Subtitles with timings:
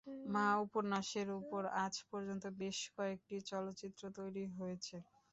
[0.33, 4.95] মা উপন্যাসের উপর আজ পর্যন্ত বেশ কয়েকটি চলচ্চিত্র তৈরি হয়েছে।